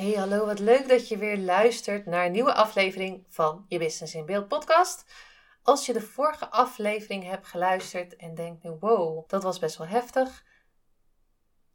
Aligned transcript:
Hey, 0.00 0.12
hallo, 0.12 0.46
wat 0.46 0.58
leuk 0.58 0.88
dat 0.88 1.08
je 1.08 1.16
weer 1.16 1.38
luistert 1.38 2.06
naar 2.06 2.26
een 2.26 2.32
nieuwe 2.32 2.54
aflevering 2.54 3.24
van 3.28 3.64
je 3.68 3.78
Business 3.78 4.14
in 4.14 4.26
Beeld 4.26 4.48
podcast. 4.48 5.04
Als 5.62 5.86
je 5.86 5.92
de 5.92 6.00
vorige 6.00 6.50
aflevering 6.50 7.24
hebt 7.24 7.46
geluisterd 7.46 8.16
en 8.16 8.34
denkt 8.34 8.62
nu, 8.62 8.70
wow, 8.70 9.28
dat 9.28 9.42
was 9.42 9.58
best 9.58 9.76
wel 9.76 9.86
heftig. 9.86 10.44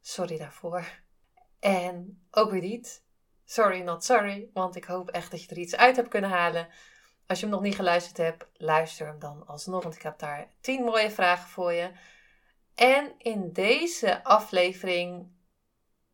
Sorry 0.00 0.38
daarvoor. 0.38 0.84
En 1.60 2.22
ook 2.30 2.50
weer 2.50 2.60
niet. 2.60 3.04
Sorry, 3.44 3.80
not 3.80 4.04
sorry, 4.04 4.50
want 4.52 4.76
ik 4.76 4.84
hoop 4.84 5.10
echt 5.10 5.30
dat 5.30 5.42
je 5.42 5.48
er 5.48 5.58
iets 5.58 5.76
uit 5.76 5.96
hebt 5.96 6.08
kunnen 6.08 6.30
halen. 6.30 6.68
Als 7.26 7.38
je 7.40 7.46
hem 7.46 7.54
nog 7.54 7.64
niet 7.64 7.76
geluisterd 7.76 8.16
hebt, 8.16 8.46
luister 8.54 9.06
hem 9.06 9.18
dan 9.18 9.46
alsnog, 9.46 9.82
want 9.82 9.94
ik 9.94 10.02
heb 10.02 10.18
daar 10.18 10.48
10 10.60 10.84
mooie 10.84 11.10
vragen 11.10 11.48
voor 11.48 11.72
je. 11.72 11.90
En 12.74 13.12
in 13.18 13.52
deze 13.52 14.24
aflevering 14.24 15.34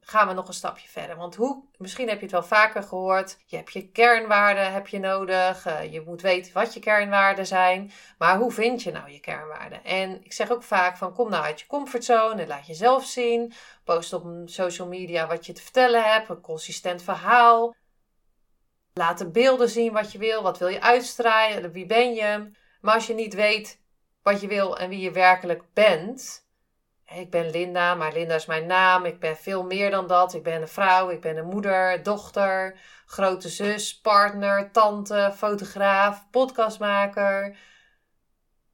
gaan 0.04 0.28
we 0.28 0.34
nog 0.34 0.48
een 0.48 0.54
stapje 0.54 0.88
verder. 0.88 1.16
Want 1.16 1.34
hoe, 1.34 1.64
misschien 1.76 2.08
heb 2.08 2.16
je 2.16 2.22
het 2.22 2.32
wel 2.32 2.42
vaker 2.42 2.82
gehoord. 2.82 3.38
Je 3.46 3.56
hebt 3.56 3.72
je 3.72 3.88
kernwaarden 3.88 4.72
heb 4.72 4.88
je 4.88 4.98
nodig. 4.98 5.66
Uh, 5.66 5.92
je 5.92 6.00
moet 6.00 6.22
weten 6.22 6.52
wat 6.52 6.74
je 6.74 6.80
kernwaarden 6.80 7.46
zijn. 7.46 7.92
Maar 8.18 8.36
hoe 8.38 8.52
vind 8.52 8.82
je 8.82 8.92
nou 8.92 9.10
je 9.10 9.20
kernwaarden? 9.20 9.84
En 9.84 10.24
ik 10.24 10.32
zeg 10.32 10.50
ook 10.50 10.62
vaak 10.62 10.96
van 10.96 11.14
kom 11.14 11.30
nou 11.30 11.44
uit 11.44 11.60
je 11.60 11.66
comfortzone 11.66 12.42
en 12.42 12.48
laat 12.48 12.66
jezelf 12.66 13.04
zien. 13.04 13.52
Post 13.84 14.12
op 14.12 14.26
social 14.44 14.88
media 14.88 15.26
wat 15.26 15.46
je 15.46 15.52
te 15.52 15.62
vertellen 15.62 16.04
hebt. 16.04 16.28
Een 16.28 16.40
consistent 16.40 17.02
verhaal. 17.02 17.74
Laat 18.92 19.18
de 19.18 19.30
beelden 19.30 19.68
zien 19.68 19.92
wat 19.92 20.12
je 20.12 20.18
wil. 20.18 20.42
Wat 20.42 20.58
wil 20.58 20.68
je 20.68 20.80
uitstralen? 20.80 21.72
Wie 21.72 21.86
ben 21.86 22.14
je? 22.14 22.50
Maar 22.80 22.94
als 22.94 23.06
je 23.06 23.14
niet 23.14 23.34
weet 23.34 23.80
wat 24.22 24.40
je 24.40 24.46
wil 24.46 24.78
en 24.78 24.88
wie 24.88 25.00
je 25.00 25.10
werkelijk 25.10 25.62
bent 25.72 26.41
ik 27.14 27.30
ben 27.30 27.50
Linda, 27.50 27.94
maar 27.94 28.12
Linda 28.12 28.34
is 28.34 28.46
mijn 28.46 28.66
naam. 28.66 29.04
Ik 29.04 29.20
ben 29.20 29.36
veel 29.36 29.64
meer 29.64 29.90
dan 29.90 30.06
dat. 30.06 30.34
Ik 30.34 30.42
ben 30.42 30.60
een 30.60 30.68
vrouw, 30.68 31.10
ik 31.10 31.20
ben 31.20 31.36
een 31.36 31.46
moeder, 31.46 32.02
dochter, 32.02 32.78
grote 33.06 33.48
zus, 33.48 34.00
partner, 34.00 34.70
tante, 34.70 35.32
fotograaf, 35.36 36.30
podcastmaker, 36.30 37.56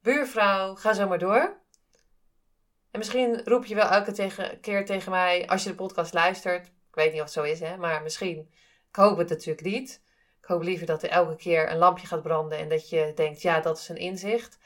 buurvrouw. 0.02 0.74
Ga 0.74 0.92
zo 0.92 1.08
maar 1.08 1.18
door. 1.18 1.56
En 2.90 2.98
misschien 2.98 3.44
roep 3.44 3.64
je 3.64 3.74
wel 3.74 3.88
elke 3.88 4.12
tegen, 4.12 4.60
keer 4.60 4.86
tegen 4.86 5.10
mij 5.10 5.48
als 5.48 5.62
je 5.62 5.68
de 5.68 5.74
podcast 5.74 6.14
luistert. 6.14 6.66
Ik 6.66 6.94
weet 6.94 7.12
niet 7.12 7.20
of 7.20 7.26
het 7.26 7.34
zo 7.34 7.42
is, 7.42 7.60
hè, 7.60 7.76
maar 7.76 8.02
misschien. 8.02 8.50
Ik 8.88 8.96
hoop 8.96 9.18
het 9.18 9.28
natuurlijk 9.28 9.66
niet. 9.66 10.02
Ik 10.40 10.44
hoop 10.44 10.62
liever 10.62 10.86
dat 10.86 11.02
er 11.02 11.08
elke 11.08 11.36
keer 11.36 11.70
een 11.70 11.78
lampje 11.78 12.06
gaat 12.06 12.22
branden 12.22 12.58
en 12.58 12.68
dat 12.68 12.88
je 12.88 13.12
denkt, 13.14 13.42
ja, 13.42 13.60
dat 13.60 13.78
is 13.78 13.88
een 13.88 13.96
inzicht. 13.96 14.58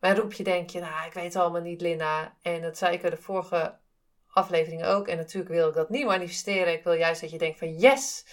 Maar 0.00 0.16
roep 0.16 0.32
je 0.32 0.42
denk 0.42 0.70
je, 0.70 0.80
nou, 0.80 1.06
ik 1.06 1.12
weet 1.12 1.24
het 1.24 1.36
allemaal 1.36 1.60
niet, 1.60 1.80
Linda. 1.80 2.36
En 2.42 2.62
dat 2.62 2.78
zei 2.78 2.94
ik 2.94 3.02
in 3.02 3.10
de 3.10 3.16
vorige 3.16 3.78
aflevering 4.26 4.84
ook. 4.84 5.08
En 5.08 5.16
natuurlijk 5.16 5.54
wil 5.54 5.68
ik 5.68 5.74
dat 5.74 5.90
niet 5.90 6.06
manifesteren. 6.06 6.72
Ik 6.72 6.84
wil 6.84 6.92
juist 6.92 7.20
dat 7.20 7.30
je 7.30 7.38
denkt 7.38 7.58
van, 7.58 7.78
yes, 7.78 8.24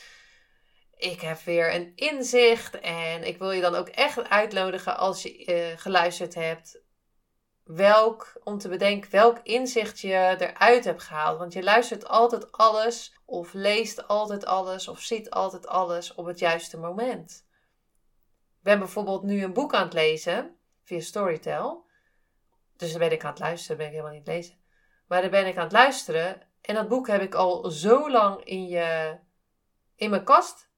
ik 0.96 1.22
heb 1.22 1.40
weer 1.40 1.76
een 1.76 1.92
inzicht. 1.96 2.80
En 2.80 3.24
ik 3.24 3.38
wil 3.38 3.52
je 3.52 3.62
dan 3.62 3.76
ook 3.76 3.88
echt 3.88 4.30
uitnodigen 4.30 4.98
als 4.98 5.24
je 5.24 5.46
uh, 5.46 5.80
geluisterd 5.80 6.36
hebt. 6.36 6.82
Welk, 7.64 8.40
om 8.44 8.58
te 8.58 8.70
bedenken 8.70 9.12
welk 9.12 9.40
inzicht 9.44 10.00
je 10.00 10.36
eruit 10.40 10.86
hebt 10.86 11.04
gehaald. 11.04 11.38
Want 11.38 11.54
je 11.54 11.64
luistert 11.64 12.08
altijd 12.08 12.52
alles, 12.52 13.16
of 13.26 13.54
leest 13.54 14.08
altijd 14.08 14.46
alles, 14.46 14.88
of 14.88 15.00
ziet 15.00 15.30
altijd 15.30 15.68
alles 15.68 16.14
op 16.14 16.26
het 16.26 16.40
juiste 16.40 16.78
moment. 16.78 17.46
Ik 18.58 18.64
ben 18.64 18.80
bijvoorbeeld 18.80 19.24
nu 19.24 19.44
een 19.44 19.54
boek 19.54 19.74
aan 19.74 19.84
het 19.84 19.94
lezen 19.94 20.57
via 20.88 21.00
Storytel. 21.00 21.86
Dus 22.76 22.90
dan 22.90 23.00
ben 23.00 23.12
ik 23.12 23.24
aan 23.24 23.30
het 23.30 23.40
luisteren, 23.40 23.78
ben 23.78 23.86
ik 23.86 23.92
helemaal 23.92 24.14
niet 24.14 24.28
lezen. 24.28 24.56
Maar 25.08 25.22
dan 25.22 25.30
ben 25.30 25.48
ik 25.48 25.58
aan 25.58 25.64
het 25.64 25.72
luisteren. 25.72 26.42
En 26.62 26.76
dat 26.76 26.88
boek 26.88 27.08
heb 27.08 27.22
ik 27.22 27.36
al 27.36 27.72
zo 27.72 28.12
lang 28.12 28.44
in, 28.44 28.68
je, 28.68 29.18
in 29.96 30.10
mijn 30.10 30.24
kast 30.24 30.70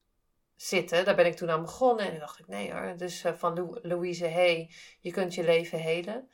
zitten. 0.56 1.04
Daar 1.04 1.14
ben 1.14 1.26
ik 1.26 1.36
toen 1.36 1.50
aan 1.50 1.62
begonnen. 1.62 2.04
En 2.04 2.10
dan 2.10 2.20
dacht 2.20 2.38
ik, 2.38 2.46
nee 2.46 2.72
hoor. 2.72 2.96
Dus 2.96 3.24
van 3.36 3.78
Louise 3.82 4.28
Hay, 4.28 4.70
je 5.00 5.10
kunt 5.10 5.34
je 5.34 5.44
leven 5.44 5.78
helen. 5.78 6.28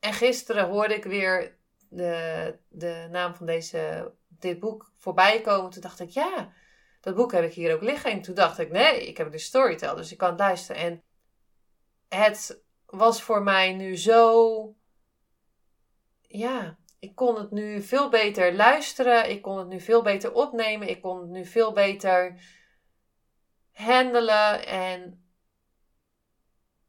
En 0.00 0.12
gisteren 0.12 0.68
hoorde 0.68 0.94
ik 0.94 1.04
weer 1.04 1.56
de, 1.88 2.54
de 2.68 3.08
naam 3.10 3.34
van 3.34 3.46
deze, 3.46 4.12
dit 4.28 4.60
boek 4.60 4.92
voorbij 4.96 5.40
komen. 5.40 5.70
Toen 5.70 5.82
dacht 5.82 6.00
ik, 6.00 6.10
ja, 6.10 6.52
dat 7.00 7.14
boek 7.14 7.32
heb 7.32 7.44
ik 7.44 7.52
hier 7.52 7.74
ook 7.74 7.82
liggen. 7.82 8.10
En 8.10 8.22
toen 8.22 8.34
dacht 8.34 8.58
ik, 8.58 8.70
nee, 8.70 9.06
ik 9.06 9.16
heb 9.16 9.32
de 9.32 9.38
Storytel, 9.38 9.94
dus 9.94 10.12
ik 10.12 10.18
kan 10.18 10.30
het 10.30 10.38
luisteren. 10.38 10.82
En 10.82 11.02
het 12.08 12.62
was 12.86 13.22
voor 13.22 13.42
mij 13.42 13.72
nu 13.72 13.96
zo. 13.96 14.74
Ja, 16.20 16.78
ik 16.98 17.14
kon 17.14 17.36
het 17.36 17.50
nu 17.50 17.82
veel 17.82 18.08
beter 18.08 18.54
luisteren. 18.54 19.30
Ik 19.30 19.42
kon 19.42 19.58
het 19.58 19.68
nu 19.68 19.80
veel 19.80 20.02
beter 20.02 20.32
opnemen. 20.32 20.88
Ik 20.88 21.02
kon 21.02 21.20
het 21.20 21.28
nu 21.28 21.44
veel 21.44 21.72
beter 21.72 22.40
handelen. 23.72 24.66
En 24.66 25.24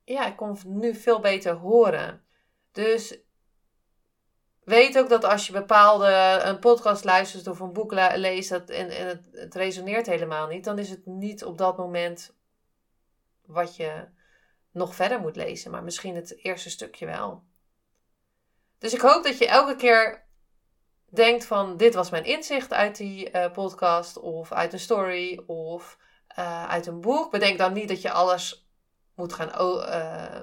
ja, 0.04 0.28
ik 0.28 0.36
kon 0.36 0.50
het 0.50 0.64
nu 0.64 0.96
veel 0.96 1.20
beter 1.20 1.54
horen. 1.54 2.26
Dus 2.72 3.20
weet 4.64 4.98
ook 4.98 5.10
dat 5.10 5.24
als 5.24 5.48
je 5.48 5.54
bepaalde 5.54 6.42
een 6.44 6.60
podcast 6.60 7.04
luistert 7.04 7.48
of 7.48 7.60
een 7.60 7.74
boek 7.74 7.92
leest 7.94 8.50
dat, 8.50 8.70
en, 8.70 8.90
en 8.90 9.08
het, 9.08 9.30
het 9.32 9.56
resoneert 9.56 10.06
helemaal 10.06 10.48
niet, 10.48 10.64
dan 10.64 10.80
is 10.80 10.90
het 10.90 11.06
niet 11.06 11.46
op 11.46 11.58
dat 11.58 11.78
moment 11.78 12.36
wat 13.46 13.76
je 13.76 14.08
nog 14.72 14.96
verder 14.96 15.20
moet 15.20 15.36
lezen, 15.36 15.72
maar 15.72 15.84
misschien 15.84 16.16
het 16.16 16.44
eerste 16.44 16.70
stukje 16.70 17.06
wel. 17.06 17.44
Dus 18.78 18.94
ik 18.94 19.02
hoop 19.02 19.24
dat 19.24 19.38
je 19.38 19.48
elke 19.48 19.76
keer 19.76 20.28
denkt 21.10 21.46
van 21.46 21.78
dit 21.78 21.94
was 21.94 22.10
mijn 22.10 22.26
inzicht 22.26 22.74
uit 22.74 22.98
die 22.98 23.32
uh, 23.32 23.52
podcast 23.52 24.18
of 24.18 24.52
uit 24.52 24.74
een 24.74 24.80
story 24.80 25.44
of 25.46 25.98
uh, 26.40 26.68
uit 26.68 26.88
een 26.88 27.02
boek. 27.02 27.32
Bedenk 27.32 27.58
dan 27.58 27.74
niet 27.74 27.88
dat 27.88 28.02
je 28.02 28.12
alles 28.12 28.68
moet 29.16 29.34
gaan. 29.34 29.48
Uh, 29.48 30.42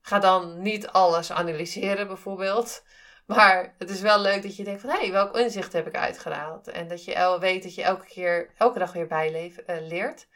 ga 0.00 0.18
dan 0.18 0.62
niet 0.62 0.88
alles 0.88 1.32
analyseren 1.32 2.06
bijvoorbeeld. 2.06 2.82
Maar 3.26 3.74
het 3.78 3.90
is 3.90 4.00
wel 4.00 4.20
leuk 4.20 4.42
dat 4.42 4.56
je 4.56 4.64
denkt 4.64 4.80
van 4.80 4.90
hé, 4.90 4.98
hey, 4.98 5.12
welk 5.12 5.36
inzicht 5.36 5.72
heb 5.72 5.86
ik 5.86 5.96
uitgehaald? 5.96 6.68
En 6.68 6.88
dat 6.88 7.04
je 7.04 7.36
weet 7.40 7.62
dat 7.62 7.74
je 7.74 7.82
elke 7.82 8.06
keer, 8.06 8.50
elke 8.56 8.78
dag 8.78 8.92
weer 8.92 9.06
bijleert. 9.06 10.28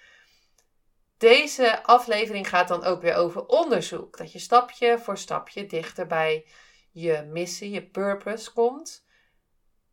Deze 1.24 1.82
aflevering 1.82 2.48
gaat 2.48 2.68
dan 2.68 2.84
ook 2.84 3.02
weer 3.02 3.14
over 3.14 3.46
onderzoek. 3.46 4.16
Dat 4.16 4.32
je 4.32 4.38
stapje 4.38 4.98
voor 4.98 5.18
stapje 5.18 5.66
dichter 5.66 6.06
bij 6.06 6.46
je 6.90 7.28
missie, 7.32 7.70
je 7.70 7.86
purpose 7.86 8.52
komt. 8.52 9.04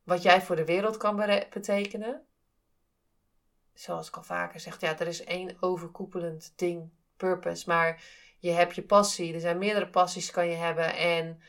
Wat 0.03 0.21
jij 0.21 0.41
voor 0.41 0.55
de 0.55 0.65
wereld 0.65 0.97
kan 0.97 1.15
betekenen. 1.49 2.25
Zoals 3.73 4.07
ik 4.07 4.15
al 4.15 4.23
vaker 4.23 4.59
zeg, 4.59 4.79
ja, 4.79 4.99
er 4.99 5.07
is 5.07 5.23
één 5.23 5.57
overkoepelend 5.59 6.53
ding, 6.55 6.89
purpose. 7.17 7.63
Maar 7.67 8.03
je 8.39 8.51
hebt 8.51 8.75
je 8.75 8.83
passie. 8.83 9.33
Er 9.33 9.39
zijn 9.39 9.57
meerdere 9.57 9.89
passies 9.89 10.31
kan 10.31 10.47
je 10.47 10.55
hebben. 10.55 10.95
En 10.95 11.41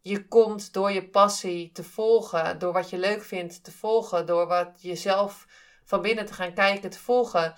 je 0.00 0.28
komt 0.28 0.72
door 0.72 0.90
je 0.90 1.08
passie 1.08 1.72
te 1.72 1.84
volgen, 1.84 2.58
door 2.58 2.72
wat 2.72 2.90
je 2.90 2.98
leuk 2.98 3.22
vindt 3.22 3.64
te 3.64 3.72
volgen, 3.72 4.26
door 4.26 4.46
wat 4.46 4.82
jezelf 4.82 5.46
van 5.84 6.02
binnen 6.02 6.26
te 6.26 6.32
gaan 6.32 6.54
kijken 6.54 6.90
te 6.90 6.98
volgen 6.98 7.54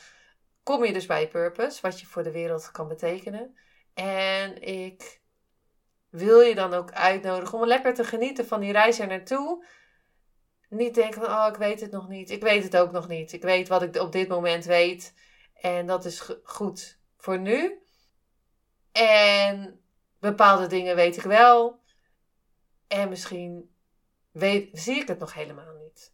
kom 0.64 0.84
je 0.84 0.92
dus 0.92 1.06
bij 1.06 1.20
je 1.20 1.28
purpose, 1.28 1.80
wat 1.82 2.00
je 2.00 2.06
voor 2.06 2.22
de 2.22 2.30
wereld 2.30 2.70
kan 2.70 2.88
betekenen. 2.88 3.56
En 3.94 4.62
ik 4.62 5.20
wil 6.08 6.40
je 6.40 6.54
dan 6.54 6.74
ook 6.74 6.92
uitnodigen 6.92 7.58
om 7.58 7.66
lekker 7.66 7.94
te 7.94 8.04
genieten 8.04 8.46
van 8.46 8.60
die 8.60 8.72
reis 8.72 8.98
er 8.98 9.06
naartoe. 9.06 9.66
Niet 10.68 10.94
denken 10.94 11.22
van, 11.22 11.30
oh, 11.30 11.46
ik 11.48 11.56
weet 11.56 11.80
het 11.80 11.90
nog 11.90 12.08
niet. 12.08 12.30
Ik 12.30 12.42
weet 12.42 12.64
het 12.64 12.76
ook 12.76 12.92
nog 12.92 13.08
niet. 13.08 13.32
Ik 13.32 13.42
weet 13.42 13.68
wat 13.68 13.82
ik 13.82 13.96
op 13.96 14.12
dit 14.12 14.28
moment 14.28 14.64
weet. 14.64 15.14
En 15.54 15.86
dat 15.86 16.04
is 16.04 16.30
goed 16.42 16.98
voor 17.16 17.38
nu. 17.38 17.78
En 18.92 19.80
bepaalde 20.18 20.66
dingen 20.66 20.96
weet 20.96 21.16
ik 21.16 21.22
wel. 21.22 21.82
En 22.88 23.08
misschien 23.08 23.74
weet, 24.30 24.68
zie 24.72 25.00
ik 25.00 25.08
het 25.08 25.18
nog 25.18 25.34
helemaal 25.34 25.74
niet. 25.74 26.13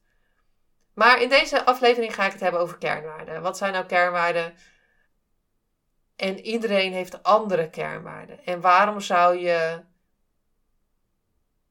Maar 1.00 1.22
in 1.22 1.28
deze 1.28 1.64
aflevering 1.64 2.14
ga 2.14 2.26
ik 2.26 2.32
het 2.32 2.40
hebben 2.40 2.60
over 2.60 2.78
kernwaarden. 2.78 3.42
Wat 3.42 3.56
zijn 3.56 3.72
nou 3.72 3.86
kernwaarden? 3.86 4.54
En 6.16 6.40
iedereen 6.40 6.92
heeft 6.92 7.22
andere 7.22 7.70
kernwaarden. 7.70 8.44
En 8.44 8.60
waarom 8.60 9.00
zou 9.00 9.38
je 9.38 9.84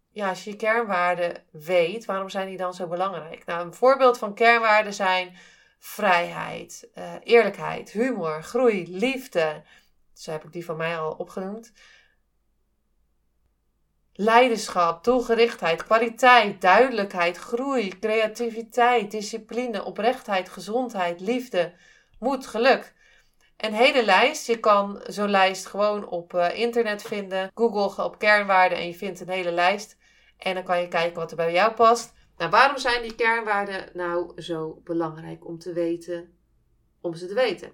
ja, 0.10 0.30
als 0.30 0.44
je 0.44 0.50
je 0.50 0.56
kernwaarden 0.56 1.44
weet, 1.52 2.06
waarom 2.06 2.30
zijn 2.30 2.48
die 2.48 2.58
dan 2.58 2.74
zo 2.74 2.88
belangrijk? 2.88 3.46
Nou, 3.46 3.66
een 3.66 3.74
voorbeeld 3.74 4.18
van 4.18 4.34
kernwaarden 4.34 4.94
zijn 4.94 5.38
vrijheid, 5.80 6.90
uh, 6.96 7.14
eerlijkheid, 7.24 7.92
humor, 7.92 8.44
groei, 8.44 8.98
liefde. 8.98 9.64
Zo 10.14 10.32
heb 10.32 10.44
ik 10.44 10.52
die 10.52 10.66
van 10.66 10.78
mij 10.78 10.98
al 10.98 11.12
opgenoemd. 11.12 11.74
Leiderschap, 14.22 15.04
doelgerichtheid, 15.04 15.84
kwaliteit, 15.84 16.62
duidelijkheid, 16.62 17.38
groei, 17.38 18.00
creativiteit, 18.00 19.12
discipline, 19.12 19.84
oprechtheid, 19.84 20.50
gezondheid, 20.50 21.20
liefde, 21.20 21.74
moed, 22.20 22.48
geluk. 22.48 22.94
Een 23.58 23.74
hele 23.74 24.06
lijst. 24.06 24.48
Je 24.48 24.60
kan 24.60 25.02
zo'n 25.08 25.30
lijst 25.30 25.66
gewoon 25.66 26.08
op 26.08 26.34
uh, 26.34 26.58
internet 26.58 27.02
vinden. 27.02 27.52
Google 27.54 28.04
op 28.04 28.18
kernwaarden 28.18 28.78
en 28.78 28.88
je 28.88 28.94
vindt 28.94 29.20
een 29.20 29.30
hele 29.30 29.52
lijst. 29.52 29.98
En 30.38 30.54
dan 30.54 30.64
kan 30.64 30.82
je 30.82 30.88
kijken 30.88 31.20
wat 31.20 31.32
er 31.32 31.38
bij 31.38 31.52
jou 31.52 31.74
past. 31.74 32.14
Nou, 32.38 32.52
waarom 32.52 32.78
zijn 32.78 33.02
die 33.02 33.16
kernwaarden 33.16 33.90
nou 33.94 34.42
zo 34.42 34.82
belangrijk 34.84 35.48
om 35.48 35.60
te 35.60 35.74
weten, 35.74 36.38
om 37.02 37.16
ze 37.16 37.28
te 37.28 37.34
weten? 37.34 37.74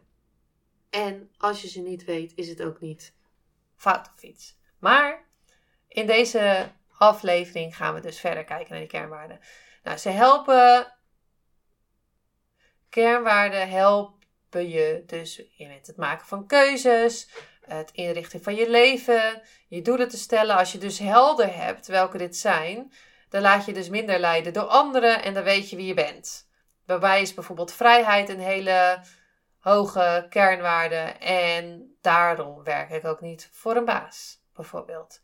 En 0.89 1.31
als 1.37 1.61
je 1.61 1.67
ze 1.67 1.81
niet 1.81 2.03
weet, 2.03 2.31
is 2.35 2.49
het 2.49 2.63
ook 2.63 2.79
niet 2.79 3.15
fout 3.75 4.11
of 4.15 4.23
iets. 4.23 4.57
Maar 4.79 5.24
in 5.95 6.05
deze 6.05 6.71
aflevering 6.97 7.75
gaan 7.75 7.93
we 7.93 7.99
dus 7.99 8.19
verder 8.19 8.43
kijken 8.43 8.69
naar 8.69 8.79
die 8.79 8.89
kernwaarden. 8.89 9.39
Nou, 9.83 9.97
ze 9.97 10.09
helpen. 10.09 10.93
Kernwaarden 12.89 13.69
helpen 13.69 14.69
je 14.69 15.03
dus 15.05 15.43
in 15.57 15.69
het 15.69 15.93
maken 15.97 16.25
van 16.25 16.47
keuzes, 16.47 17.29
het 17.61 17.91
inrichten 17.91 18.43
van 18.43 18.55
je 18.55 18.69
leven, 18.69 19.41
je 19.67 19.81
doelen 19.81 20.09
te 20.09 20.17
stellen. 20.17 20.55
Als 20.55 20.71
je 20.71 20.77
dus 20.77 20.99
helder 20.99 21.55
hebt 21.55 21.87
welke 21.87 22.17
dit 22.17 22.37
zijn, 22.37 22.93
dan 23.29 23.41
laat 23.41 23.65
je 23.65 23.73
dus 23.73 23.89
minder 23.89 24.19
leiden 24.19 24.53
door 24.53 24.63
anderen 24.63 25.23
en 25.23 25.33
dan 25.33 25.43
weet 25.43 25.69
je 25.69 25.75
wie 25.75 25.87
je 25.87 25.93
bent. 25.93 26.49
Waarbij 26.85 27.21
is 27.21 27.33
bijvoorbeeld 27.33 27.73
vrijheid 27.73 28.29
een 28.29 28.39
hele 28.39 29.03
hoge 29.59 30.25
kernwaarde 30.29 30.95
en 31.19 31.95
daarom 32.01 32.63
werk 32.63 32.89
ik 32.89 33.05
ook 33.05 33.21
niet 33.21 33.49
voor 33.51 33.75
een 33.75 33.85
baas, 33.85 34.39
bijvoorbeeld. 34.53 35.21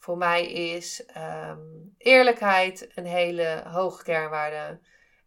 Voor 0.00 0.16
mij 0.16 0.52
is 0.52 1.04
ehm, 1.04 1.60
eerlijkheid 1.98 2.90
een 2.94 3.06
hele 3.06 3.62
hoge 3.66 4.02
kernwaarde. 4.02 4.80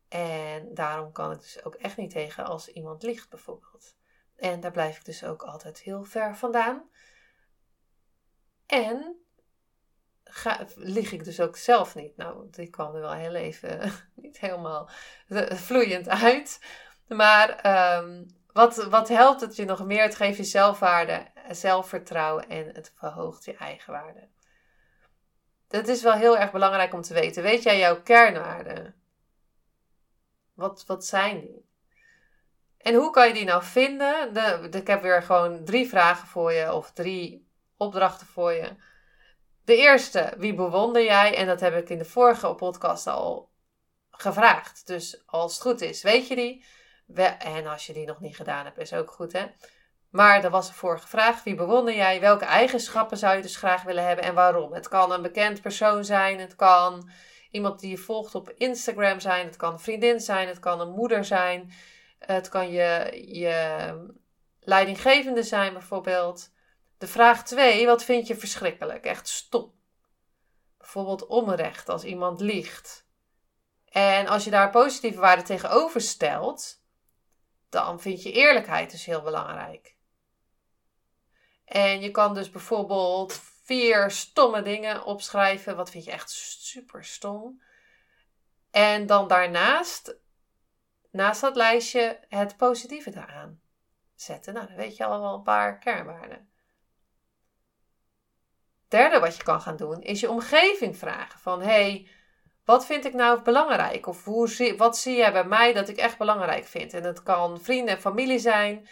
En 0.09 0.73
daarom 0.73 1.11
kan 1.11 1.31
ik 1.31 1.39
dus 1.41 1.63
ook 1.63 1.75
echt 1.75 1.97
niet 1.97 2.11
tegen 2.11 2.45
als 2.45 2.67
iemand 2.67 3.03
liegt, 3.03 3.29
bijvoorbeeld. 3.29 3.95
En 4.35 4.59
daar 4.59 4.71
blijf 4.71 4.97
ik 4.97 5.05
dus 5.05 5.23
ook 5.23 5.43
altijd 5.43 5.79
heel 5.79 6.03
ver 6.03 6.35
vandaan. 6.35 6.89
En 8.65 9.15
ga, 10.23 10.67
ik 10.93 11.23
dus 11.23 11.39
ook 11.39 11.57
zelf 11.57 11.95
niet. 11.95 12.17
Nou, 12.17 12.47
die 12.49 12.69
kwam 12.69 12.95
er 12.95 13.01
wel 13.01 13.13
heel 13.13 13.35
even 13.35 13.91
niet 14.15 14.39
helemaal 14.39 14.89
vloeiend 15.67 16.09
uit. 16.09 16.59
Maar 17.07 17.49
ehm, 17.49 18.23
wat, 18.53 18.75
wat 18.75 19.07
helpt 19.07 19.41
het 19.41 19.55
je 19.55 19.65
nog 19.65 19.85
meer? 19.85 20.03
Het 20.03 20.15
geeft 20.15 20.37
je 20.37 20.43
zelfwaarde, 20.43 21.27
zelfvertrouwen 21.49 22.49
en 22.49 22.67
het 22.67 22.91
verhoogt 22.95 23.45
je 23.45 23.55
eigenwaarde. 23.55 24.29
Dat 25.73 25.87
is 25.87 26.01
wel 26.01 26.13
heel 26.13 26.37
erg 26.37 26.51
belangrijk 26.51 26.93
om 26.93 27.01
te 27.01 27.13
weten. 27.13 27.43
Weet 27.43 27.63
jij 27.63 27.79
jouw 27.79 28.01
kernwaarden? 28.01 28.95
Wat, 30.53 30.83
wat 30.85 31.05
zijn 31.05 31.39
die? 31.39 31.65
En 32.77 32.93
hoe 32.93 33.11
kan 33.11 33.27
je 33.27 33.33
die 33.33 33.45
nou 33.45 33.63
vinden? 33.63 34.33
De, 34.33 34.67
ik 34.71 34.87
heb 34.87 35.01
weer 35.01 35.23
gewoon 35.23 35.65
drie 35.65 35.87
vragen 35.87 36.27
voor 36.27 36.51
je 36.51 36.73
of 36.73 36.91
drie 36.91 37.47
opdrachten 37.77 38.27
voor 38.27 38.51
je. 38.51 38.75
De 39.65 39.75
eerste, 39.75 40.33
wie 40.37 40.53
bewonder 40.53 41.03
jij? 41.03 41.35
En 41.35 41.47
dat 41.47 41.59
heb 41.59 41.75
ik 41.75 41.89
in 41.89 41.97
de 41.97 42.05
vorige 42.05 42.53
podcast 42.53 43.07
al 43.07 43.49
gevraagd. 44.11 44.87
Dus 44.87 45.23
als 45.25 45.53
het 45.53 45.61
goed 45.61 45.81
is, 45.81 46.01
weet 46.01 46.27
je 46.27 46.35
die? 46.35 46.65
En 47.37 47.67
als 47.67 47.85
je 47.85 47.93
die 47.93 48.05
nog 48.05 48.19
niet 48.19 48.35
gedaan 48.35 48.65
hebt, 48.65 48.77
is 48.77 48.93
ook 48.93 49.11
goed 49.11 49.33
hè. 49.33 49.45
Maar 50.13 50.41
dat 50.41 50.51
was 50.51 50.67
de 50.67 50.73
vorige 50.73 51.07
vraag. 51.07 51.43
Wie 51.43 51.55
bewonder 51.55 51.95
jij? 51.95 52.19
Welke 52.19 52.45
eigenschappen 52.45 53.17
zou 53.17 53.35
je 53.35 53.41
dus 53.41 53.55
graag 53.55 53.83
willen 53.83 54.07
hebben 54.07 54.25
en 54.25 54.33
waarom? 54.33 54.73
Het 54.73 54.87
kan 54.87 55.11
een 55.11 55.21
bekend 55.21 55.61
persoon 55.61 56.05
zijn. 56.05 56.39
Het 56.39 56.55
kan 56.55 57.09
iemand 57.51 57.79
die 57.79 57.89
je 57.89 57.97
volgt 57.97 58.35
op 58.35 58.49
Instagram 58.49 59.19
zijn. 59.19 59.45
Het 59.45 59.55
kan 59.55 59.73
een 59.73 59.79
vriendin 59.79 60.19
zijn. 60.19 60.47
Het 60.47 60.59
kan 60.59 60.79
een 60.79 60.91
moeder 60.91 61.25
zijn. 61.25 61.73
Het 62.19 62.49
kan 62.49 62.71
je, 62.71 63.21
je 63.27 63.87
leidinggevende 64.59 65.43
zijn 65.43 65.73
bijvoorbeeld. 65.73 66.51
De 66.97 67.07
vraag 67.07 67.43
2. 67.43 67.85
Wat 67.85 68.03
vind 68.03 68.27
je 68.27 68.35
verschrikkelijk? 68.35 69.05
Echt 69.05 69.27
stom. 69.27 69.73
Bijvoorbeeld 70.77 71.27
onrecht 71.27 71.89
als 71.89 72.03
iemand 72.03 72.39
liegt. 72.39 73.07
En 73.85 74.27
als 74.27 74.43
je 74.43 74.49
daar 74.49 74.69
positieve 74.69 75.19
waarden 75.19 75.45
tegenover 75.45 76.01
stelt, 76.01 76.81
dan 77.69 77.99
vind 78.01 78.23
je 78.23 78.31
eerlijkheid 78.31 78.91
dus 78.91 79.05
heel 79.05 79.21
belangrijk. 79.21 79.93
En 81.73 82.01
je 82.01 82.11
kan 82.11 82.33
dus 82.33 82.49
bijvoorbeeld 82.49 83.41
vier 83.63 84.11
stomme 84.11 84.61
dingen 84.61 85.03
opschrijven. 85.05 85.75
Wat 85.75 85.89
vind 85.89 86.03
je 86.03 86.11
echt 86.11 86.29
super 86.29 87.03
stom? 87.03 87.61
En 88.71 89.05
dan 89.05 89.27
daarnaast, 89.27 90.15
naast 91.11 91.41
dat 91.41 91.55
lijstje, 91.55 92.19
het 92.29 92.57
positieve 92.57 93.09
daaraan 93.09 93.61
zetten. 94.15 94.53
Nou, 94.53 94.67
dan 94.67 94.75
weet 94.75 94.97
je 94.97 95.05
al 95.05 95.21
wel 95.21 95.33
een 95.33 95.43
paar 95.43 95.79
kernwaarden. 95.79 96.49
Derde 98.87 99.19
wat 99.19 99.37
je 99.37 99.43
kan 99.43 99.61
gaan 99.61 99.77
doen, 99.77 100.01
is 100.01 100.19
je 100.19 100.29
omgeving 100.29 100.97
vragen. 100.97 101.39
Van, 101.39 101.61
hey, 101.61 102.07
wat 102.65 102.85
vind 102.85 103.05
ik 103.05 103.13
nou 103.13 103.41
belangrijk? 103.41 104.07
Of 104.07 104.23
hoe 104.23 104.75
wat 104.77 104.97
zie 104.97 105.15
jij 105.15 105.31
bij 105.31 105.45
mij 105.45 105.73
dat 105.73 105.89
ik 105.89 105.97
echt 105.97 106.17
belangrijk 106.17 106.65
vind? 106.65 106.93
En 106.93 107.03
het 107.03 107.23
kan 107.23 107.61
vrienden 107.61 107.95
en 107.95 108.01
familie 108.01 108.39
zijn. 108.39 108.87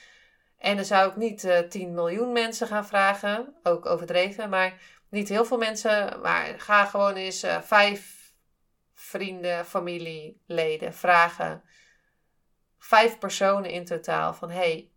En 0.61 0.75
dan 0.75 0.85
zou 0.85 1.09
ik 1.09 1.15
niet 1.15 1.43
uh, 1.43 1.57
eh, 1.57 1.69
10 1.69 1.93
miljoen 1.93 2.31
mensen 2.31 2.67
gaan 2.67 2.85
vragen, 2.85 3.55
ook 3.63 3.85
overdreven, 3.85 4.49
maar 4.49 4.81
niet 5.09 5.29
heel 5.29 5.45
veel 5.45 5.57
mensen. 5.57 6.21
Maar 6.21 6.59
ga 6.59 6.85
gewoon 6.85 7.13
eens 7.13 7.43
uh, 7.43 7.61
vijf 7.61 8.33
vrienden, 8.93 9.65
familieleden 9.65 10.93
vragen. 10.93 11.63
Vijf 12.77 13.17
personen 13.17 13.71
in 13.71 13.85
totaal 13.85 14.33
van 14.33 14.49
hey, 14.49 14.91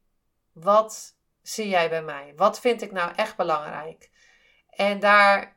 wat 0.53 1.17
zie 1.43 1.69
jij 1.69 1.89
bij 1.89 2.03
mij? 2.03 2.33
Wat 2.37 2.61
vind 2.61 2.83
ik 2.83 2.93
nou 2.93 3.13
echt 3.15 3.37
belangrijk? 3.37 4.11
En 4.71 5.01
daar, 5.01 5.57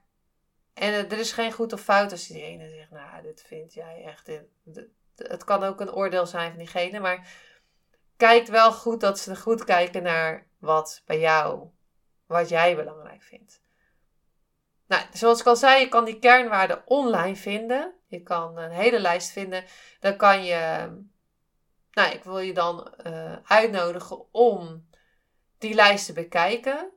en 0.73 0.93
er 0.93 1.19
is 1.19 1.31
geen 1.31 1.51
goed 1.51 1.73
of 1.73 1.81
fout 1.81 2.11
als 2.11 2.27
die 2.27 2.43
ene 2.43 2.69
zegt, 2.69 2.91
nou, 2.91 3.21
dit 3.21 3.43
vind 3.47 3.73
jij 3.73 4.03
echt. 4.03 4.39
het 5.15 5.43
kan 5.43 5.63
ook 5.63 5.79
een 5.79 5.93
oordeel 5.93 6.25
zijn 6.25 6.49
van 6.49 6.59
diegene, 6.59 6.99
maar 6.99 7.27
kijkt 8.17 8.49
wel 8.49 8.71
goed 8.71 8.99
dat 8.99 9.19
ze 9.19 9.35
goed 9.35 9.63
kijken 9.63 10.03
naar 10.03 10.47
wat 10.59 11.01
bij 11.05 11.19
jou, 11.19 11.67
wat 12.25 12.49
jij 12.49 12.75
belangrijk 12.75 13.23
vindt. 13.23 13.61
Nou, 14.87 15.03
zoals 15.13 15.39
ik 15.39 15.45
al 15.45 15.55
zei, 15.55 15.79
je 15.79 15.89
kan 15.89 16.05
die 16.05 16.19
kernwaarden 16.19 16.81
online 16.85 17.35
vinden. 17.35 17.93
Je 18.07 18.23
kan 18.23 18.57
een 18.57 18.71
hele 18.71 18.99
lijst 18.99 19.31
vinden. 19.31 19.63
Dan 19.99 20.17
kan 20.17 20.45
je, 20.45 20.89
nou, 21.91 22.11
ik 22.13 22.23
wil 22.23 22.39
je 22.39 22.53
dan 22.53 22.93
uh, 23.07 23.35
uitnodigen 23.43 24.33
om 24.33 24.89
die 25.57 25.73
lijst 25.73 26.05
te 26.05 26.13
bekijken. 26.13 26.91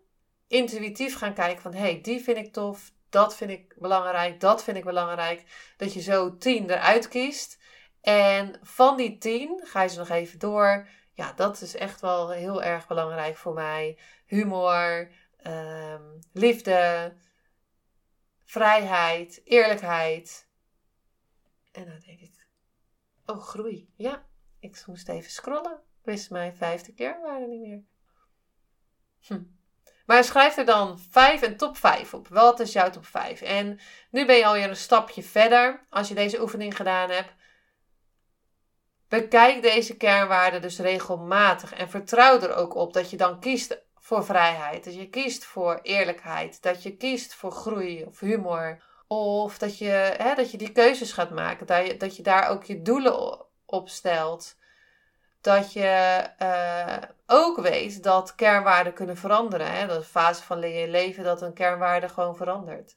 Intuïtief 0.48 1.16
gaan 1.16 1.34
kijken 1.34 1.62
van, 1.62 1.72
hé, 1.72 1.80
hey, 1.80 2.00
die 2.00 2.20
vind 2.20 2.36
ik 2.36 2.52
tof, 2.52 2.92
dat 3.08 3.36
vind 3.36 3.50
ik 3.50 3.74
belangrijk, 3.78 4.40
dat 4.40 4.64
vind 4.64 4.76
ik 4.76 4.84
belangrijk. 4.84 5.72
Dat 5.76 5.94
je 5.94 6.00
zo 6.00 6.36
tien 6.36 6.70
eruit 6.70 7.08
kiest. 7.08 7.58
En 8.00 8.58
van 8.62 8.96
die 8.96 9.18
tien 9.18 9.60
ga 9.64 9.82
je 9.82 9.88
ze 9.88 9.98
nog 9.98 10.08
even 10.08 10.38
door 10.38 10.88
ja, 11.20 11.32
dat 11.32 11.60
is 11.60 11.74
echt 11.74 12.00
wel 12.00 12.30
heel 12.30 12.62
erg 12.62 12.86
belangrijk 12.86 13.36
voor 13.36 13.54
mij. 13.54 13.98
Humor, 14.26 15.10
ehm, 15.36 16.02
liefde, 16.32 17.14
vrijheid, 18.44 19.40
eerlijkheid. 19.44 20.48
En 21.72 21.84
dan 21.84 21.98
denk 22.06 22.20
ik, 22.20 22.46
oh 23.26 23.40
groei. 23.40 23.92
Ja, 23.96 24.26
ik 24.58 24.82
moest 24.86 25.08
even 25.08 25.30
scrollen. 25.30 25.82
Wist 26.02 26.30
mijn 26.30 26.56
vijfde 26.56 26.92
keer 26.92 27.20
waren 27.20 27.48
niet 27.48 27.60
meer. 27.60 27.82
Hm. 29.20 29.42
Maar 30.06 30.24
schrijf 30.24 30.56
er 30.56 30.64
dan 30.64 30.98
vijf 30.98 31.42
en 31.42 31.56
top 31.56 31.76
5 31.76 32.14
op. 32.14 32.28
Wat 32.28 32.60
is 32.60 32.72
jouw 32.72 32.90
top 32.90 33.06
5? 33.06 33.40
En 33.40 33.80
nu 34.10 34.26
ben 34.26 34.36
je 34.36 34.46
alweer 34.46 34.68
een 34.68 34.76
stapje 34.76 35.22
verder 35.22 35.86
als 35.90 36.08
je 36.08 36.14
deze 36.14 36.40
oefening 36.40 36.76
gedaan 36.76 37.10
hebt. 37.10 37.34
Bekijk 39.10 39.62
deze 39.62 39.96
kernwaarden 39.96 40.62
dus 40.62 40.78
regelmatig 40.78 41.72
en 41.72 41.90
vertrouw 41.90 42.40
er 42.40 42.54
ook 42.54 42.74
op 42.74 42.92
dat 42.92 43.10
je 43.10 43.16
dan 43.16 43.40
kiest 43.40 43.82
voor 43.98 44.24
vrijheid, 44.24 44.84
dat 44.84 44.94
je 44.94 45.08
kiest 45.08 45.44
voor 45.44 45.78
eerlijkheid, 45.82 46.62
dat 46.62 46.82
je 46.82 46.96
kiest 46.96 47.34
voor 47.34 47.52
groei 47.52 48.04
of 48.04 48.20
humor. 48.20 48.82
Of 49.06 49.58
dat 49.58 49.78
je, 49.78 50.14
hè, 50.18 50.34
dat 50.34 50.50
je 50.50 50.58
die 50.58 50.72
keuzes 50.72 51.12
gaat 51.12 51.30
maken, 51.30 51.66
dat 51.66 51.86
je, 51.86 51.96
dat 51.96 52.16
je 52.16 52.22
daar 52.22 52.48
ook 52.48 52.64
je 52.64 52.82
doelen 52.82 53.46
op 53.66 53.88
stelt. 53.88 54.56
Dat 55.40 55.72
je 55.72 56.24
uh, 56.42 56.96
ook 57.26 57.60
weet 57.60 58.02
dat 58.02 58.34
kernwaarden 58.34 58.92
kunnen 58.92 59.16
veranderen. 59.16 59.72
Hè? 59.72 59.86
Dat 59.86 59.98
is 59.98 60.04
een 60.04 60.10
fase 60.10 60.42
van 60.42 60.60
je 60.60 60.88
leven 60.88 61.24
dat 61.24 61.42
een 61.42 61.52
kernwaarde 61.52 62.08
gewoon 62.08 62.36
verandert. 62.36 62.96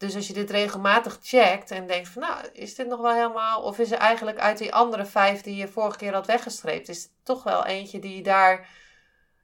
Dus 0.00 0.14
als 0.14 0.26
je 0.26 0.32
dit 0.32 0.50
regelmatig 0.50 1.18
checkt 1.22 1.70
en 1.70 1.86
denkt 1.86 2.08
van 2.08 2.22
nou, 2.22 2.46
is 2.52 2.74
dit 2.74 2.86
nog 2.86 3.00
wel 3.00 3.12
helemaal... 3.12 3.62
Of 3.62 3.78
is 3.78 3.90
er 3.90 3.98
eigenlijk 3.98 4.38
uit 4.38 4.58
die 4.58 4.74
andere 4.74 5.04
vijf 5.04 5.40
die 5.40 5.56
je 5.56 5.68
vorige 5.68 5.98
keer 5.98 6.12
had 6.12 6.26
weggestreept... 6.26 6.88
is 6.88 7.04
er 7.04 7.10
toch 7.22 7.42
wel 7.42 7.66
eentje 7.66 7.98
die 7.98 8.22
daar 8.22 8.68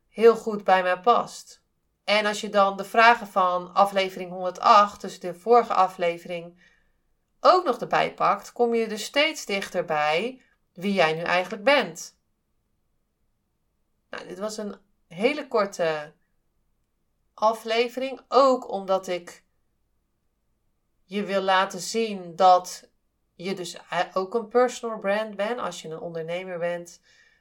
heel 0.08 0.36
goed 0.36 0.64
bij 0.64 0.82
mij 0.82 1.00
past. 1.00 1.62
En 2.04 2.26
als 2.26 2.40
je 2.40 2.48
dan 2.48 2.76
de 2.76 2.84
vragen 2.84 3.26
van 3.26 3.74
aflevering 3.74 4.30
108, 4.30 5.00
dus 5.00 5.20
de 5.20 5.34
vorige 5.34 5.74
aflevering, 5.74 6.60
ook 7.40 7.64
nog 7.64 7.78
erbij 7.78 8.14
pakt, 8.14 8.52
kom 8.52 8.74
je 8.74 8.88
dus 8.88 9.04
steeds 9.04 9.46
dichterbij 9.46 10.42
wie 10.72 10.92
jij 10.92 11.12
nu 11.12 11.22
eigenlijk 11.22 11.64
bent. 11.64 12.18
Nou, 14.10 14.28
dit 14.28 14.38
was 14.38 14.56
een 14.56 14.76
hele 15.08 15.48
korte 15.48 16.12
aflevering, 17.34 18.20
ook 18.28 18.70
omdat 18.70 19.06
ik 19.06 19.44
je 21.06 21.24
wil 21.24 21.42
laten 21.42 21.80
zien 21.80 22.36
dat 22.36 22.88
je 23.34 23.54
dus 23.54 23.78
ook 24.12 24.34
een 24.34 24.48
personal 24.48 24.98
brand 24.98 25.36
bent. 25.36 25.58
Als 25.58 25.82
je 25.82 25.88
een 25.88 26.00
ondernemer 26.00 26.58
bent, 26.58 27.00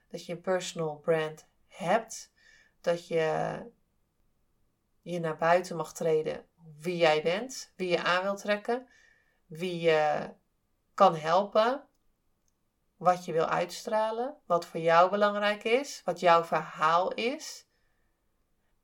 dat 0.09 0.25
je 0.25 0.33
een 0.33 0.41
personal 0.41 0.95
brand 0.95 1.47
hebt. 1.67 2.33
Dat 2.81 3.07
je 3.07 3.57
je 5.01 5.19
naar 5.19 5.37
buiten 5.37 5.75
mag 5.75 5.93
treden 5.93 6.45
wie 6.79 6.97
jij 6.97 7.21
bent, 7.21 7.73
wie 7.75 7.89
je 7.89 8.03
aan 8.03 8.23
wilt 8.23 8.41
trekken, 8.41 8.87
wie 9.45 9.79
je 9.79 10.29
kan 10.93 11.15
helpen, 11.15 11.87
wat 12.97 13.25
je 13.25 13.31
wil 13.31 13.45
uitstralen, 13.45 14.37
wat 14.45 14.65
voor 14.65 14.79
jou 14.79 15.09
belangrijk 15.09 15.63
is, 15.63 16.01
wat 16.05 16.19
jouw 16.19 16.43
verhaal 16.43 17.13
is. 17.13 17.65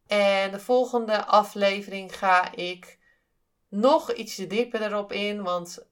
En 0.08 0.52
de 0.52 0.60
volgende 0.60 1.26
aflevering 1.26 2.18
ga 2.18 2.56
ik 2.56 3.00
nog 3.72 4.14
iets 4.14 4.36
dieper 4.36 4.82
erop 4.82 5.12
in, 5.12 5.44
want 5.44 5.90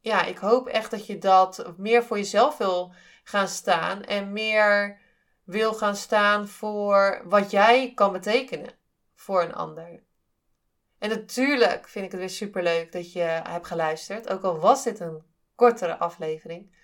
ja, 0.00 0.24
ik 0.24 0.38
hoop 0.38 0.66
echt 0.66 0.90
dat 0.90 1.06
je 1.06 1.18
dat 1.18 1.74
meer 1.76 2.04
voor 2.04 2.16
jezelf 2.16 2.56
wil 2.56 2.92
gaan 3.24 3.48
staan 3.48 4.02
en 4.04 4.32
meer 4.32 5.00
wil 5.44 5.74
gaan 5.74 5.96
staan 5.96 6.48
voor 6.48 7.22
wat 7.24 7.50
jij 7.50 7.92
kan 7.94 8.12
betekenen 8.12 8.72
voor 9.14 9.42
een 9.42 9.54
ander. 9.54 10.02
En 10.98 11.08
natuurlijk 11.08 11.88
vind 11.88 12.04
ik 12.04 12.10
het 12.10 12.20
weer 12.20 12.30
super 12.30 12.62
leuk 12.62 12.92
dat 12.92 13.12
je 13.12 13.20
hebt 13.20 13.66
geluisterd, 13.66 14.28
ook 14.28 14.42
al 14.42 14.58
was 14.58 14.84
dit 14.84 15.00
een 15.00 15.22
kortere 15.54 15.96
aflevering. 15.96 16.78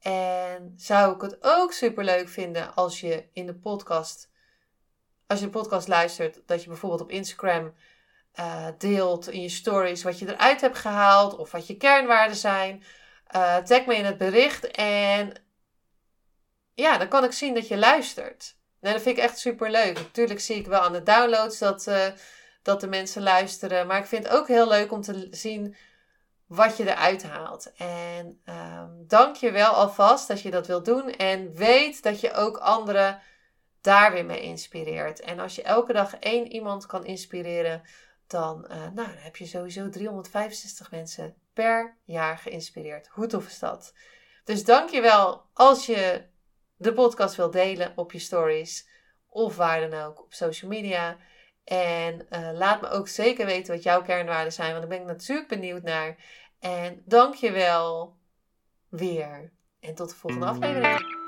En 0.00 0.72
zou 0.76 1.14
ik 1.14 1.20
het 1.20 1.36
ook 1.40 1.72
super 1.72 2.04
leuk 2.04 2.28
vinden 2.28 2.74
als 2.74 3.00
je 3.00 3.28
in 3.32 3.46
de 3.46 3.54
podcast, 3.54 4.30
als 5.26 5.38
je 5.38 5.44
de 5.44 5.50
podcast 5.50 5.88
luistert, 5.88 6.42
dat 6.46 6.62
je 6.62 6.68
bijvoorbeeld 6.68 7.00
op 7.00 7.10
Instagram 7.10 7.74
uh, 8.40 8.66
deelt 8.78 9.28
in 9.28 9.42
je 9.42 9.48
stories 9.48 10.02
wat 10.02 10.18
je 10.18 10.28
eruit 10.28 10.60
hebt 10.60 10.78
gehaald 10.78 11.36
of 11.36 11.50
wat 11.50 11.66
je 11.66 11.76
kernwaarden 11.76 12.36
zijn. 12.36 12.84
Uh, 13.36 13.56
tag 13.56 13.86
me 13.86 13.96
in 13.96 14.04
het 14.04 14.18
bericht 14.18 14.70
en 14.70 15.32
ja, 16.74 16.98
dan 16.98 17.08
kan 17.08 17.24
ik 17.24 17.32
zien 17.32 17.54
dat 17.54 17.68
je 17.68 17.76
luistert. 17.76 18.56
En 18.80 18.92
dat 18.92 19.02
vind 19.02 19.16
ik 19.16 19.22
echt 19.22 19.38
super 19.38 19.70
leuk. 19.70 19.94
Natuurlijk 19.94 20.40
zie 20.40 20.56
ik 20.56 20.66
wel 20.66 20.80
aan 20.80 20.92
de 20.92 21.02
downloads 21.02 21.58
dat, 21.58 21.86
uh, 21.86 22.06
dat 22.62 22.80
de 22.80 22.86
mensen 22.86 23.22
luisteren. 23.22 23.86
Maar 23.86 23.98
ik 23.98 24.06
vind 24.06 24.24
het 24.24 24.32
ook 24.32 24.48
heel 24.48 24.68
leuk 24.68 24.92
om 24.92 25.02
te 25.02 25.28
zien 25.30 25.76
wat 26.46 26.76
je 26.76 26.90
eruit 26.90 27.22
haalt. 27.22 27.72
En 27.76 28.40
um, 28.44 29.04
dank 29.06 29.36
je 29.36 29.50
wel 29.50 29.70
alvast 29.70 30.28
dat 30.28 30.40
je 30.40 30.50
dat 30.50 30.66
wilt 30.66 30.84
doen. 30.84 31.10
En 31.10 31.54
weet 31.54 32.02
dat 32.02 32.20
je 32.20 32.32
ook 32.32 32.56
anderen 32.56 33.20
daar 33.80 34.12
weer 34.12 34.24
mee 34.24 34.40
inspireert. 34.40 35.20
En 35.20 35.38
als 35.38 35.54
je 35.54 35.62
elke 35.62 35.92
dag 35.92 36.14
één 36.14 36.52
iemand 36.52 36.86
kan 36.86 37.04
inspireren, 37.04 37.82
dan, 38.30 38.66
uh, 38.70 38.88
nou, 38.94 39.08
heb 39.08 39.36
je 39.36 39.46
sowieso 39.46 39.88
365 39.88 40.90
mensen 40.90 41.34
per 41.52 41.96
jaar 42.04 42.38
geïnspireerd. 42.38 43.08
Hoe 43.08 43.26
tof 43.26 43.46
is 43.46 43.58
dat? 43.58 43.94
Dus 44.44 44.64
dank 44.64 44.90
je 44.90 45.00
wel 45.00 45.44
als 45.52 45.86
je 45.86 46.24
de 46.76 46.92
podcast 46.92 47.36
wilt 47.36 47.52
delen 47.52 47.92
op 47.96 48.12
je 48.12 48.18
stories 48.18 48.88
of 49.26 49.56
waar 49.56 49.90
dan 49.90 50.00
ook 50.00 50.22
op 50.22 50.32
social 50.32 50.70
media. 50.70 51.16
En 51.64 52.26
uh, 52.30 52.50
laat 52.52 52.80
me 52.80 52.88
ook 52.88 53.08
zeker 53.08 53.46
weten 53.46 53.74
wat 53.74 53.82
jouw 53.82 54.02
kernwaarden 54.02 54.52
zijn, 54.52 54.68
want 54.68 54.80
daar 54.80 54.98
ben 54.98 55.00
ik 55.00 55.12
natuurlijk 55.12 55.48
benieuwd 55.48 55.82
naar. 55.82 56.16
En 56.58 57.02
dank 57.04 57.34
je 57.34 57.52
wel 57.52 58.16
weer. 58.88 59.52
En 59.80 59.94
tot 59.94 60.08
de 60.08 60.14
volgende 60.14 60.46
aflevering. 60.46 61.27